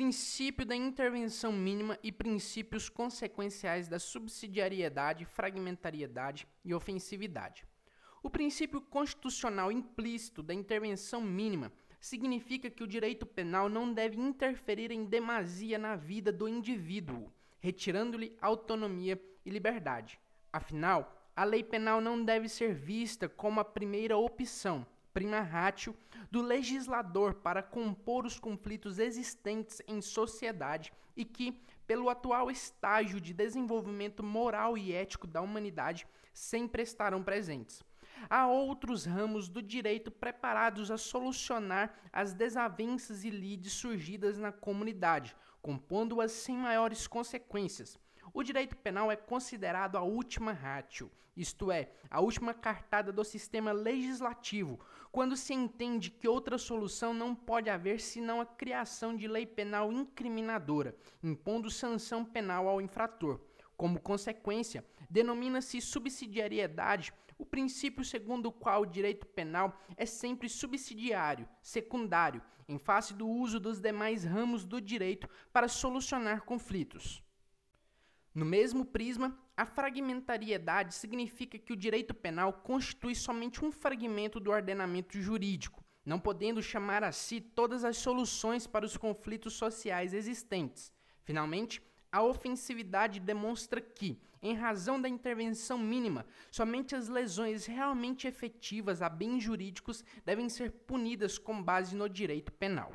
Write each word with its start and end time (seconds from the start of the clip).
princípio 0.00 0.64
da 0.64 0.74
intervenção 0.74 1.52
mínima 1.52 1.98
e 2.02 2.10
princípios 2.10 2.88
consequenciais 2.88 3.86
da 3.86 3.98
subsidiariedade, 3.98 5.26
fragmentariedade 5.26 6.48
e 6.64 6.72
ofensividade. 6.72 7.66
O 8.22 8.30
princípio 8.30 8.80
constitucional 8.80 9.70
implícito 9.70 10.42
da 10.42 10.54
intervenção 10.54 11.20
mínima 11.20 11.70
significa 12.00 12.70
que 12.70 12.82
o 12.82 12.86
direito 12.86 13.26
penal 13.26 13.68
não 13.68 13.92
deve 13.92 14.18
interferir 14.18 14.90
em 14.90 15.04
demasia 15.04 15.78
na 15.78 15.96
vida 15.96 16.32
do 16.32 16.48
indivíduo, 16.48 17.30
retirando-lhe 17.58 18.34
autonomia 18.40 19.22
e 19.44 19.50
liberdade. 19.50 20.18
Afinal, 20.50 21.30
a 21.36 21.44
lei 21.44 21.62
penal 21.62 22.00
não 22.00 22.24
deve 22.24 22.48
ser 22.48 22.72
vista 22.72 23.28
como 23.28 23.60
a 23.60 23.64
primeira 23.66 24.16
opção, 24.16 24.86
prima 25.12 25.40
ratio 25.40 25.96
do 26.30 26.40
legislador 26.42 27.34
para 27.34 27.62
compor 27.62 28.24
os 28.24 28.38
conflitos 28.38 28.98
existentes 28.98 29.82
em 29.86 30.00
sociedade 30.00 30.92
e 31.16 31.24
que, 31.24 31.60
pelo 31.86 32.08
atual 32.08 32.50
estágio 32.50 33.20
de 33.20 33.34
desenvolvimento 33.34 34.22
moral 34.22 34.78
e 34.78 34.92
ético 34.92 35.26
da 35.26 35.40
humanidade, 35.40 36.06
sempre 36.32 36.82
estarão 36.82 37.22
presentes. 37.22 37.82
Há 38.28 38.46
outros 38.46 39.04
ramos 39.04 39.48
do 39.48 39.62
direito 39.62 40.10
preparados 40.10 40.90
a 40.90 40.98
solucionar 40.98 41.98
as 42.12 42.32
desavenças 42.32 43.24
e 43.24 43.30
lides 43.30 43.72
surgidas 43.72 44.38
na 44.38 44.52
comunidade, 44.52 45.34
compondo-as 45.62 46.32
sem 46.32 46.56
maiores 46.56 47.06
consequências. 47.06 47.98
O 48.32 48.42
direito 48.42 48.76
penal 48.76 49.10
é 49.10 49.16
considerado 49.16 49.96
a 49.96 50.02
última 50.02 50.52
ratio, 50.52 51.10
isto 51.36 51.72
é, 51.72 51.90
a 52.10 52.20
última 52.20 52.52
cartada 52.52 53.12
do 53.12 53.24
sistema 53.24 53.72
legislativo, 53.72 54.78
quando 55.10 55.36
se 55.36 55.54
entende 55.54 56.10
que 56.10 56.28
outra 56.28 56.58
solução 56.58 57.12
não 57.12 57.34
pode 57.34 57.68
haver 57.68 58.00
senão 58.00 58.40
a 58.40 58.46
criação 58.46 59.16
de 59.16 59.26
lei 59.26 59.46
penal 59.46 59.92
incriminadora, 59.92 60.94
impondo 61.22 61.70
sanção 61.70 62.24
penal 62.24 62.68
ao 62.68 62.80
infrator. 62.80 63.40
Como 63.76 64.00
consequência, 64.00 64.84
denomina-se 65.08 65.80
subsidiariedade 65.80 67.12
o 67.38 67.46
princípio 67.46 68.04
segundo 68.04 68.46
o 68.46 68.52
qual 68.52 68.82
o 68.82 68.86
direito 68.86 69.26
penal 69.26 69.80
é 69.96 70.04
sempre 70.04 70.46
subsidiário, 70.46 71.48
secundário, 71.62 72.42
em 72.68 72.78
face 72.78 73.14
do 73.14 73.26
uso 73.26 73.58
dos 73.58 73.80
demais 73.80 74.24
ramos 74.24 74.66
do 74.66 74.78
direito 74.78 75.26
para 75.50 75.66
solucionar 75.66 76.42
conflitos. 76.42 77.24
No 78.34 78.44
mesmo 78.44 78.84
prisma, 78.84 79.36
a 79.56 79.66
fragmentariedade 79.66 80.94
significa 80.94 81.58
que 81.58 81.72
o 81.72 81.76
direito 81.76 82.14
penal 82.14 82.52
constitui 82.52 83.14
somente 83.14 83.64
um 83.64 83.72
fragmento 83.72 84.38
do 84.38 84.50
ordenamento 84.50 85.20
jurídico, 85.20 85.84
não 86.04 86.18
podendo 86.18 86.62
chamar 86.62 87.02
a 87.02 87.10
si 87.10 87.40
todas 87.40 87.84
as 87.84 87.96
soluções 87.96 88.66
para 88.66 88.86
os 88.86 88.96
conflitos 88.96 89.54
sociais 89.54 90.14
existentes. 90.14 90.92
Finalmente, 91.24 91.82
a 92.12 92.22
ofensividade 92.22 93.20
demonstra 93.20 93.80
que, 93.80 94.20
em 94.40 94.54
razão 94.54 95.00
da 95.00 95.08
intervenção 95.08 95.76
mínima, 95.76 96.24
somente 96.50 96.94
as 96.94 97.08
lesões 97.08 97.66
realmente 97.66 98.26
efetivas 98.26 99.02
a 99.02 99.08
bens 99.08 99.42
jurídicos 99.42 100.04
devem 100.24 100.48
ser 100.48 100.70
punidas 100.70 101.36
com 101.36 101.62
base 101.62 101.94
no 101.94 102.08
direito 102.08 102.52
penal. 102.52 102.92